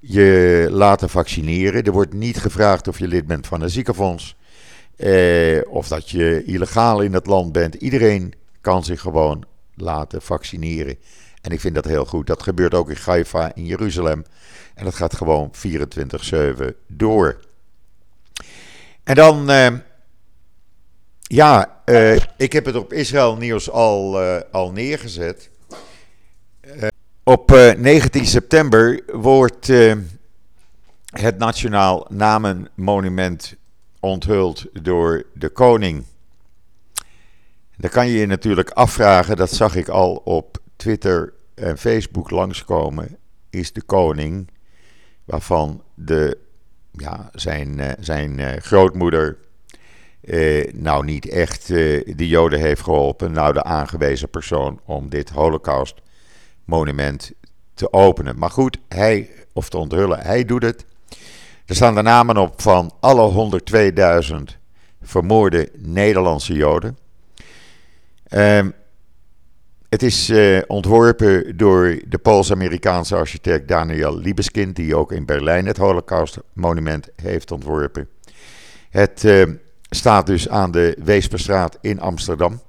je 0.00 0.68
laten 0.70 1.10
vaccineren. 1.10 1.82
Er 1.82 1.92
wordt 1.92 2.12
niet 2.12 2.38
gevraagd 2.38 2.88
of 2.88 2.98
je 2.98 3.08
lid 3.08 3.26
bent 3.26 3.46
van 3.46 3.62
een 3.62 3.70
ziekenfonds. 3.70 4.36
Eh, 4.96 5.60
of 5.68 5.88
dat 5.88 6.10
je 6.10 6.44
illegaal 6.44 7.00
in 7.00 7.12
het 7.12 7.26
land 7.26 7.52
bent. 7.52 7.74
Iedereen 7.74 8.34
kan 8.60 8.84
zich 8.84 9.00
gewoon 9.00 9.44
laten 9.76 10.22
vaccineren. 10.22 10.98
En 11.40 11.50
ik 11.50 11.60
vind 11.60 11.74
dat 11.74 11.84
heel 11.84 12.04
goed. 12.04 12.26
Dat 12.26 12.42
gebeurt 12.42 12.74
ook 12.74 12.90
in 12.90 12.96
Haifa 13.04 13.54
in 13.54 13.64
Jeruzalem. 13.64 14.24
En 14.74 14.84
dat 14.84 14.94
gaat 14.94 15.16
gewoon 15.16 15.50
24-7 15.52 16.74
door. 16.86 17.40
En 19.04 19.14
dan, 19.14 19.50
uh, 19.50 19.68
ja, 21.20 21.82
uh, 21.84 22.16
ik 22.36 22.52
heb 22.52 22.64
het 22.64 22.76
op 22.76 22.92
Israël 22.92 23.36
Nieuws 23.36 23.70
al, 23.70 24.22
uh, 24.22 24.40
al 24.52 24.72
neergezet. 24.72 25.50
op 27.22 27.50
19 27.76 28.26
september 28.26 29.02
wordt 29.12 29.66
het 31.10 31.38
Nationaal 31.38 32.06
Namenmonument 32.10 33.54
onthuld 34.00 34.66
door 34.82 35.26
de 35.34 35.48
koning. 35.48 36.04
Dan 37.76 37.90
kan 37.90 38.06
je 38.06 38.18
je 38.18 38.26
natuurlijk 38.26 38.70
afvragen, 38.70 39.36
dat 39.36 39.50
zag 39.50 39.76
ik 39.76 39.88
al 39.88 40.14
op 40.14 40.58
Twitter 40.76 41.32
en 41.54 41.78
Facebook 41.78 42.30
langskomen, 42.30 43.16
is 43.50 43.72
de 43.72 43.82
koning, 43.82 44.50
waarvan 45.24 45.82
de, 45.94 46.38
ja, 46.92 47.30
zijn, 47.32 47.78
uh, 47.78 47.90
zijn 48.00 48.38
uh, 48.38 48.48
grootmoeder 48.56 49.36
uh, 50.20 50.72
nou 50.72 51.04
niet 51.04 51.28
echt 51.28 51.66
de 51.66 52.28
Joden 52.28 52.60
heeft 52.60 52.82
geholpen, 52.82 53.32
nou 53.32 53.52
de 53.52 53.62
aangewezen 53.62 54.30
persoon 54.30 54.80
om 54.84 55.08
dit 55.08 55.30
Holocaust-monument 55.30 57.32
te 57.74 57.92
openen. 57.92 58.38
Maar 58.38 58.50
goed, 58.50 58.78
hij, 58.88 59.30
of 59.52 59.68
te 59.68 59.76
onthullen, 59.76 60.20
hij 60.20 60.44
doet 60.44 60.62
het. 60.62 60.84
Er 61.66 61.74
staan 61.74 61.94
de 61.94 62.02
namen 62.02 62.36
op 62.36 62.60
van 62.60 62.92
alle 63.00 63.60
102.000 64.26 64.34
vermoorde 65.02 65.70
Nederlandse 65.76 66.54
Joden. 66.54 66.98
Um, 68.36 68.74
het 69.88 70.02
is 70.02 70.30
uh, 70.30 70.62
ontworpen 70.66 71.56
door 71.56 72.00
de 72.08 72.18
Pools-Amerikaanse 72.18 73.16
architect 73.16 73.68
Daniel 73.68 74.18
Liebeskind, 74.18 74.76
die 74.76 74.96
ook 74.96 75.12
in 75.12 75.26
Berlijn 75.26 75.66
het 75.66 75.76
Holocaust-monument 75.76 77.08
heeft 77.22 77.50
ontworpen. 77.50 78.08
Het 78.90 79.24
uh, 79.24 79.44
staat 79.90 80.26
dus 80.26 80.48
aan 80.48 80.70
de 80.70 80.96
Weesperstraat 81.04 81.78
in 81.80 82.00
Amsterdam. 82.00 82.60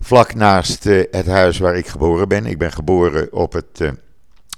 Vlak 0.00 0.34
naast 0.34 0.84
het 0.84 1.26
huis 1.26 1.58
waar 1.58 1.76
ik 1.76 1.86
geboren 1.86 2.28
ben. 2.28 2.46
Ik 2.46 2.58
ben 2.58 2.72
geboren 2.72 3.32
op 3.32 3.52
het 3.52 3.92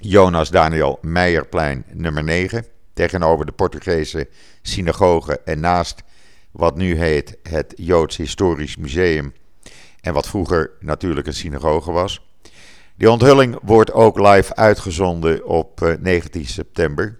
Jonas 0.00 0.50
Daniel 0.50 0.98
Meijerplein 1.02 1.84
nummer 1.92 2.24
9. 2.24 2.64
Tegenover 2.94 3.46
de 3.46 3.52
Portugese 3.52 4.28
synagoge 4.62 5.40
en 5.44 5.60
naast 5.60 6.02
wat 6.50 6.76
nu 6.76 6.96
heet 6.96 7.38
het 7.42 7.72
Joods 7.76 8.16
Historisch 8.16 8.76
Museum. 8.76 9.32
En 10.04 10.12
wat 10.12 10.28
vroeger 10.28 10.70
natuurlijk 10.80 11.26
een 11.26 11.34
synagoge 11.34 11.92
was. 11.92 12.26
Die 12.94 13.10
onthulling 13.10 13.58
wordt 13.62 13.92
ook 13.92 14.18
live 14.18 14.56
uitgezonden 14.56 15.46
op 15.46 15.96
19 16.00 16.46
september. 16.46 17.18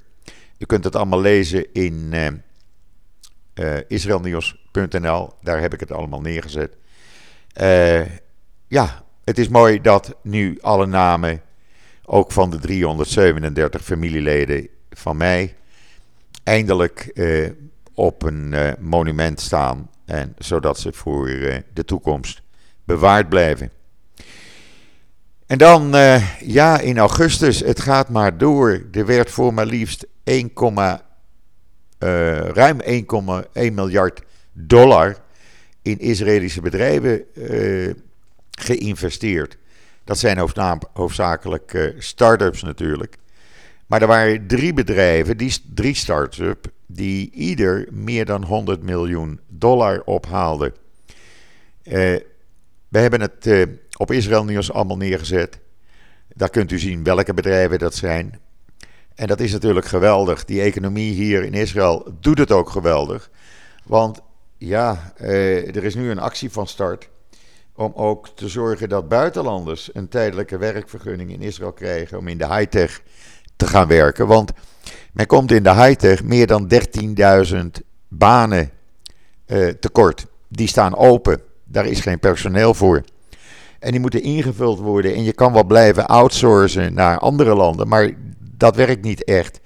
U 0.59 0.67
kunt 0.67 0.85
het 0.85 0.97
allemaal 0.97 1.21
lezen 1.21 1.73
in 1.73 2.13
uh, 3.55 3.77
israelnieuws.nl. 3.89 5.33
Daar 5.43 5.61
heb 5.61 5.75
ik 5.75 5.81
het 5.81 5.93
allemaal 5.93 6.21
neergezet. 6.21 6.77
Ja, 8.69 9.05
het 9.25 9.39
is 9.39 9.49
mooi 9.49 9.81
dat 9.81 10.17
nu 10.23 10.59
alle 10.61 10.87
namen, 10.87 11.43
ook 12.05 12.33
van 12.33 12.51
de 12.51 12.59
337 12.59 13.85
familieleden 13.85 14.69
van 14.91 15.17
mij, 15.17 15.57
eindelijk 16.43 17.21
op 17.95 18.23
een 18.23 18.55
monument 18.79 19.41
staan. 19.41 19.91
En 20.05 20.35
zodat 20.39 20.79
ze 20.79 20.93
voor 20.93 21.27
de 21.73 21.85
toekomst 21.85 22.43
bewaard 22.85 23.29
blijven. 23.29 23.71
En 25.47 25.59
dan, 25.59 25.95
ja, 26.41 26.79
in 26.79 26.99
augustus, 26.99 27.61
het 27.61 27.81
gaat 27.81 28.09
maar 28.09 28.39
door. 28.39 28.83
Er 28.93 29.07
werd 29.07 29.31
voor 29.31 29.55
maar 29.55 29.67
liefst 29.67 30.07
1, 30.25 30.51
uh, 32.05 32.39
ruim 32.39 32.81
1,1 32.81 33.73
miljard 33.73 34.23
dollar 34.53 35.17
in 35.83 35.99
Israëlische 35.99 36.61
bedrijven 36.61 37.25
uh, 37.35 37.95
geïnvesteerd. 38.51 39.57
Dat 40.05 40.19
zijn 40.19 40.39
hoofdzakelijk 40.93 41.95
start-ups 41.99 42.63
natuurlijk. 42.63 43.17
Maar 43.87 44.03
er 44.03 44.07
waren 44.09 44.47
drie 44.47 44.73
bedrijven, 44.73 45.37
die, 45.37 45.55
drie 45.75 45.95
start-ups, 45.95 46.69
die 46.87 47.31
ieder 47.31 47.87
meer 47.91 48.25
dan 48.25 48.45
100 48.45 48.83
miljoen 48.83 49.41
dollar 49.49 50.03
ophaalden. 50.05 50.75
We 52.95 53.01
hebben 53.01 53.21
het 53.21 53.69
op 53.97 54.11
Israël 54.11 54.45
Nieuws 54.45 54.73
allemaal 54.73 54.97
neergezet. 54.97 55.59
Daar 56.29 56.51
kunt 56.51 56.71
u 56.71 56.79
zien 56.79 57.05
welke 57.05 57.35
bedrijven 57.35 57.79
dat 57.79 57.95
zijn. 57.95 58.41
En 59.15 59.27
dat 59.27 59.41
is 59.41 59.53
natuurlijk 59.53 59.87
geweldig. 59.87 60.45
Die 60.45 60.61
economie 60.61 61.13
hier 61.13 61.45
in 61.45 61.55
Israël 61.55 62.17
doet 62.21 62.39
het 62.39 62.53
ook 62.53 62.71
geweldig. 62.71 63.31
Want 63.85 64.21
ja, 64.59 65.13
eh, 65.17 65.77
er 65.77 65.85
is 65.85 65.95
nu 65.95 66.11
een 66.11 66.19
actie 66.19 66.51
van 66.51 66.67
start 66.67 67.09
om 67.75 67.93
ook 67.95 68.29
te 68.29 68.49
zorgen 68.49 68.89
dat 68.89 69.09
buitenlanders 69.09 69.91
een 69.93 70.09
tijdelijke 70.09 70.59
werkvergunning 70.59 71.31
in 71.31 71.43
Israël 71.43 71.73
krijgen 71.73 72.19
om 72.19 72.29
in 72.29 72.39
de 72.39 72.55
high-tech 72.55 73.03
te 73.57 73.67
gaan 73.67 73.89
werken. 73.89 74.27
Want 74.27 74.53
men 75.13 75.27
komt 75.27 75.53
in 75.53 75.63
de 75.63 75.75
high-tech 75.75 76.23
meer 76.23 76.47
dan 76.47 76.71
13.000 77.47 77.61
banen 78.09 78.71
eh, 79.47 79.69
tekort. 79.69 80.27
Die 80.49 80.69
staan 80.69 80.97
open. 80.97 81.53
Daar 81.75 81.87
is 81.87 82.01
geen 82.01 82.19
personeel 82.19 82.75
voor. 82.75 83.03
En 83.79 83.91
die 83.91 84.01
moeten 84.01 84.23
ingevuld 84.23 84.79
worden. 84.79 85.15
En 85.15 85.25
je 85.25 85.33
kan 85.33 85.53
wel 85.53 85.65
blijven 85.65 86.07
outsourcen 86.07 86.95
naar 86.95 87.19
andere 87.19 87.55
landen. 87.55 87.89
Maar 87.89 88.11
dat 88.39 88.77
werkt 88.77 89.05
niet 89.05 89.25
echt. 89.25 89.61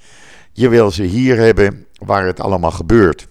Je 0.52 0.68
wil 0.68 0.90
ze 0.90 1.02
hier 1.02 1.36
hebben 1.36 1.86
waar 1.98 2.26
het 2.26 2.40
allemaal 2.40 2.70
gebeurt. 2.70 3.28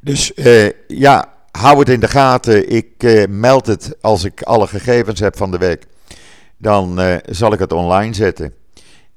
Dus 0.00 0.32
uh, 0.34 0.70
ja, 0.86 1.32
hou 1.50 1.78
het 1.78 1.88
in 1.88 2.00
de 2.00 2.08
gaten. 2.08 2.68
Ik 2.68 3.02
uh, 3.02 3.26
meld 3.28 3.66
het 3.66 3.96
als 4.00 4.24
ik 4.24 4.42
alle 4.42 4.66
gegevens 4.66 5.20
heb 5.20 5.36
van 5.36 5.50
de 5.50 5.58
week. 5.58 5.86
Dan 6.56 7.00
uh, 7.00 7.16
zal 7.26 7.52
ik 7.52 7.58
het 7.58 7.72
online 7.72 8.14
zetten. 8.14 8.54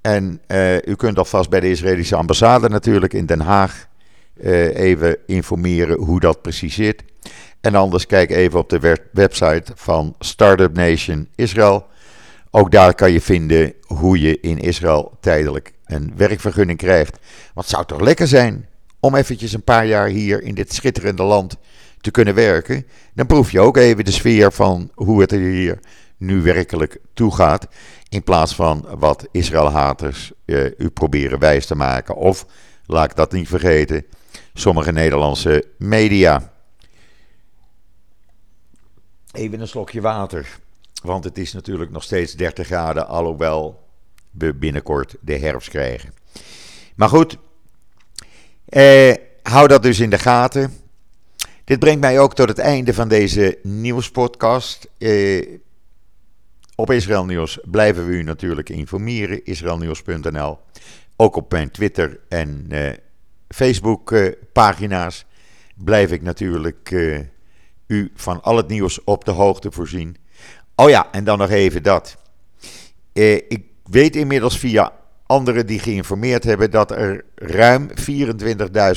En 0.01 0.41
u 0.85 0.95
kunt 0.95 1.17
alvast 1.17 1.49
bij 1.49 1.59
de 1.59 1.69
Israëlische 1.69 2.15
ambassade 2.15 2.69
natuurlijk 2.69 3.13
in 3.13 3.25
Den 3.25 3.41
Haag 3.41 3.87
even 4.35 5.17
informeren 5.25 5.99
hoe 5.99 6.19
dat 6.19 6.41
precies 6.41 6.75
zit. 6.75 7.03
En 7.61 7.75
anders 7.75 8.05
kijk 8.05 8.29
even 8.29 8.59
op 8.59 8.69
de 8.69 8.97
website 9.11 9.71
van 9.75 10.15
Startup 10.19 10.75
Nation 10.75 11.27
Israël. 11.35 11.85
Ook 12.51 12.71
daar 12.71 12.95
kan 12.95 13.11
je 13.11 13.21
vinden 13.21 13.73
hoe 13.81 14.19
je 14.19 14.39
in 14.39 14.59
Israël 14.59 15.17
tijdelijk 15.21 15.73
een 15.85 16.13
werkvergunning 16.15 16.77
krijgt. 16.77 17.17
Het 17.53 17.69
zou 17.69 17.85
toch 17.85 17.99
lekker 17.99 18.27
zijn 18.27 18.67
om 18.99 19.15
eventjes 19.15 19.53
een 19.53 19.63
paar 19.63 19.85
jaar 19.85 20.07
hier 20.07 20.41
in 20.41 20.55
dit 20.55 20.73
schitterende 20.73 21.23
land 21.23 21.57
te 22.01 22.11
kunnen 22.11 22.35
werken. 22.35 22.85
Dan 23.13 23.25
proef 23.25 23.51
je 23.51 23.59
ook 23.59 23.77
even 23.77 24.05
de 24.05 24.11
sfeer 24.11 24.51
van 24.51 24.91
hoe 24.93 25.21
het 25.21 25.31
er 25.31 25.39
hier 25.39 25.79
nu 26.17 26.41
werkelijk 26.41 26.97
toe 27.13 27.35
gaat. 27.35 27.67
In 28.09 28.23
plaats 28.23 28.55
van 28.55 28.87
wat 28.97 29.27
Israël-haters 29.31 30.31
uh, 30.45 30.65
u 30.77 30.89
proberen 30.89 31.39
wijs 31.39 31.65
te 31.65 31.75
maken. 31.75 32.15
Of, 32.15 32.45
laat 32.85 33.09
ik 33.09 33.15
dat 33.15 33.31
niet 33.31 33.47
vergeten, 33.47 34.05
sommige 34.53 34.91
Nederlandse 34.91 35.65
media. 35.77 36.53
Even 39.31 39.59
een 39.59 39.67
slokje 39.67 40.01
water. 40.01 40.59
Want 41.03 41.23
het 41.23 41.37
is 41.37 41.53
natuurlijk 41.53 41.91
nog 41.91 42.03
steeds 42.03 42.33
30 42.33 42.65
graden, 42.65 43.07
alhoewel 43.07 43.87
we 44.31 44.53
binnenkort 44.53 45.15
de 45.21 45.37
herfst 45.37 45.69
krijgen. 45.69 46.13
Maar 46.95 47.09
goed, 47.09 47.37
eh, 48.65 49.13
hou 49.43 49.67
dat 49.67 49.83
dus 49.83 49.99
in 49.99 50.09
de 50.09 50.19
gaten. 50.19 50.73
Dit 51.63 51.79
brengt 51.79 52.01
mij 52.01 52.19
ook 52.19 52.35
tot 52.35 52.49
het 52.49 52.59
einde 52.59 52.93
van 52.93 53.07
deze 53.07 53.59
nieuwspodcast. 53.63 54.89
Eh, 54.97 55.47
op 56.75 56.91
Israël 56.91 57.25
Nieuws 57.25 57.59
blijven 57.63 58.07
we 58.07 58.13
u 58.13 58.23
natuurlijk 58.23 58.69
informeren. 58.69 59.45
Israelnieuws.nl. 59.45 60.57
Ook 61.15 61.35
op 61.35 61.51
mijn 61.51 61.71
Twitter 61.71 62.19
en 62.29 62.65
eh, 62.69 62.91
Facebook 63.53 64.11
eh, 64.11 64.31
blijf 65.75 66.11
ik 66.11 66.21
natuurlijk 66.21 66.91
eh, 66.91 67.19
u 67.87 68.11
van 68.15 68.41
al 68.41 68.57
het 68.57 68.67
nieuws 68.67 69.03
op 69.03 69.25
de 69.25 69.31
hoogte 69.31 69.71
voorzien. 69.71 70.17
Oh 70.75 70.89
ja, 70.89 71.11
en 71.11 71.23
dan 71.23 71.37
nog 71.37 71.49
even 71.49 71.83
dat. 71.83 72.17
Eh, 73.13 73.33
ik 73.33 73.63
weet 73.83 74.15
inmiddels 74.15 74.59
via 74.59 74.91
anderen 75.25 75.65
die 75.65 75.79
geïnformeerd 75.79 76.43
hebben 76.43 76.71
dat 76.71 76.91
er 76.91 77.25
ruim 77.35 77.89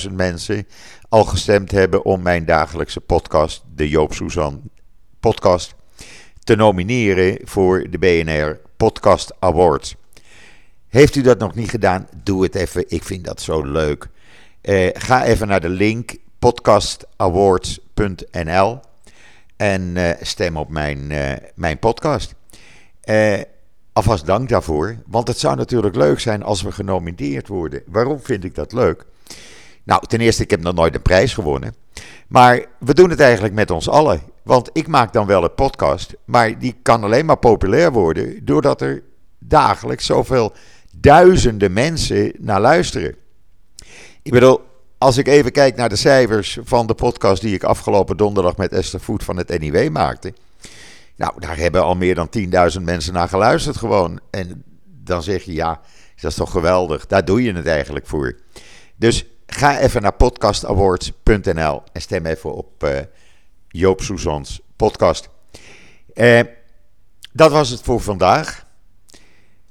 24.000 0.08 0.12
mensen 0.12 0.66
al 1.08 1.24
gestemd 1.24 1.70
hebben 1.70 2.04
om 2.04 2.22
mijn 2.22 2.44
dagelijkse 2.44 3.00
podcast, 3.00 3.62
de 3.74 3.88
Joop 3.88 4.14
Suzan 4.14 4.62
podcast, 5.20 5.74
te 6.44 6.56
nomineren 6.56 7.38
voor 7.44 7.86
de 7.90 7.98
BNR 7.98 8.60
Podcast 8.76 9.32
Awards. 9.38 9.94
Heeft 10.88 11.16
u 11.16 11.20
dat 11.20 11.38
nog 11.38 11.54
niet 11.54 11.70
gedaan? 11.70 12.08
Doe 12.22 12.42
het 12.42 12.54
even. 12.54 12.84
Ik 12.88 13.02
vind 13.02 13.24
dat 13.24 13.40
zo 13.40 13.62
leuk. 13.62 14.08
Eh, 14.66 14.88
ga 14.92 15.24
even 15.24 15.48
naar 15.48 15.60
de 15.60 15.68
link 15.68 16.16
podcastawards.nl 16.38 18.80
en 19.56 19.82
uh, 19.82 20.10
stem 20.20 20.56
op 20.56 20.68
mijn, 20.68 21.10
uh, 21.10 21.32
mijn 21.54 21.78
podcast. 21.78 22.34
Uh, 23.04 23.40
alvast 23.92 24.26
dank 24.26 24.48
daarvoor, 24.48 24.96
want 25.06 25.28
het 25.28 25.38
zou 25.38 25.56
natuurlijk 25.56 25.96
leuk 25.96 26.20
zijn 26.20 26.42
als 26.42 26.62
we 26.62 26.72
genomineerd 26.72 27.48
worden. 27.48 27.82
Waarom 27.86 28.20
vind 28.20 28.44
ik 28.44 28.54
dat 28.54 28.72
leuk? 28.72 29.04
Nou, 29.84 30.06
ten 30.06 30.20
eerste, 30.20 30.42
ik 30.42 30.50
heb 30.50 30.62
nog 30.62 30.74
nooit 30.74 30.94
een 30.94 31.02
prijs 31.02 31.34
gewonnen. 31.34 31.74
Maar 32.28 32.64
we 32.78 32.94
doen 32.94 33.10
het 33.10 33.20
eigenlijk 33.20 33.54
met 33.54 33.70
ons 33.70 33.88
allen. 33.88 34.20
Want 34.42 34.70
ik 34.72 34.86
maak 34.86 35.12
dan 35.12 35.26
wel 35.26 35.44
een 35.44 35.54
podcast, 35.54 36.14
maar 36.24 36.58
die 36.58 36.76
kan 36.82 37.04
alleen 37.04 37.26
maar 37.26 37.38
populair 37.38 37.92
worden 37.92 38.44
doordat 38.44 38.80
er 38.80 39.02
dagelijks 39.38 40.06
zoveel 40.06 40.52
duizenden 41.00 41.72
mensen 41.72 42.32
naar 42.38 42.60
luisteren. 42.60 43.16
Ik 44.26 44.32
bedoel, 44.32 44.60
als 44.98 45.16
ik 45.16 45.28
even 45.28 45.52
kijk 45.52 45.76
naar 45.76 45.88
de 45.88 45.96
cijfers 45.96 46.58
van 46.62 46.86
de 46.86 46.94
podcast 46.94 47.42
die 47.42 47.54
ik 47.54 47.64
afgelopen 47.64 48.16
donderdag 48.16 48.56
met 48.56 48.72
Esther 48.72 49.00
Voet 49.00 49.24
van 49.24 49.36
het 49.36 49.58
NIW 49.58 49.90
maakte. 49.90 50.34
Nou, 51.16 51.40
daar 51.40 51.56
hebben 51.56 51.82
al 51.82 51.94
meer 51.94 52.14
dan 52.14 52.28
10.000 52.76 52.82
mensen 52.82 53.12
naar 53.12 53.28
geluisterd 53.28 53.76
gewoon. 53.76 54.20
En 54.30 54.64
dan 54.84 55.22
zeg 55.22 55.42
je, 55.42 55.52
ja, 55.52 55.80
dat 56.20 56.30
is 56.30 56.36
toch 56.36 56.50
geweldig. 56.50 57.06
Daar 57.06 57.24
doe 57.24 57.42
je 57.42 57.52
het 57.52 57.66
eigenlijk 57.66 58.06
voor. 58.06 58.38
Dus 58.96 59.24
ga 59.46 59.78
even 59.78 60.02
naar 60.02 60.14
podcastawards.nl 60.14 61.82
en 61.92 62.00
stem 62.00 62.26
even 62.26 62.54
op 62.54 62.84
uh, 62.84 62.98
Joop 63.68 64.00
Soezans 64.00 64.60
podcast. 64.76 65.28
Uh, 66.14 66.40
dat 67.32 67.50
was 67.50 67.68
het 67.68 67.80
voor 67.82 68.00
vandaag. 68.00 68.66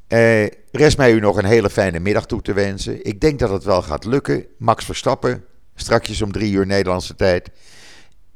Uh, 0.07 0.47
rest 0.77 0.97
mij 0.97 1.11
u 1.11 1.19
nog 1.19 1.37
een 1.37 1.45
hele 1.45 1.69
fijne 1.69 1.99
middag 1.99 2.25
toe 2.25 2.41
te 2.41 2.53
wensen. 2.53 3.05
Ik 3.05 3.21
denk 3.21 3.39
dat 3.39 3.49
het 3.49 3.63
wel 3.63 3.81
gaat 3.81 4.05
lukken. 4.05 4.45
Max 4.57 4.85
Verstappen, 4.85 5.45
strakjes 5.75 6.21
om 6.21 6.31
drie 6.31 6.53
uur 6.53 6.65
Nederlandse 6.65 7.15
tijd. 7.15 7.49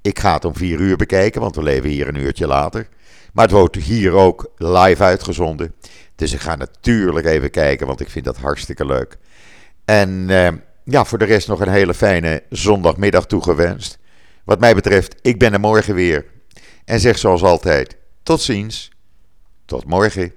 Ik 0.01 0.19
ga 0.19 0.33
het 0.33 0.45
om 0.45 0.55
vier 0.55 0.79
uur 0.79 0.97
bekijken, 0.97 1.41
want 1.41 1.55
we 1.55 1.63
leven 1.63 1.89
hier 1.89 2.07
een 2.07 2.15
uurtje 2.15 2.47
later. 2.47 2.87
Maar 3.33 3.45
het 3.45 3.53
wordt 3.53 3.75
hier 3.75 4.11
ook 4.11 4.51
live 4.57 5.03
uitgezonden. 5.03 5.73
Dus 6.15 6.33
ik 6.33 6.39
ga 6.39 6.55
natuurlijk 6.55 7.25
even 7.25 7.51
kijken, 7.51 7.87
want 7.87 7.99
ik 7.99 8.09
vind 8.09 8.25
dat 8.25 8.37
hartstikke 8.37 8.85
leuk. 8.85 9.17
En 9.85 10.09
uh, 10.29 10.47
ja, 10.83 11.05
voor 11.05 11.17
de 11.17 11.25
rest 11.25 11.47
nog 11.47 11.61
een 11.61 11.71
hele 11.71 11.93
fijne 11.93 12.43
zondagmiddag 12.49 13.25
toegewenst. 13.25 13.97
Wat 14.43 14.59
mij 14.59 14.75
betreft, 14.75 15.15
ik 15.21 15.39
ben 15.39 15.53
er 15.53 15.59
morgen 15.59 15.95
weer. 15.95 16.25
En 16.85 16.99
zeg 16.99 17.17
zoals 17.17 17.43
altijd: 17.43 17.97
tot 18.23 18.41
ziens, 18.41 18.91
tot 19.65 19.85
morgen. 19.85 20.33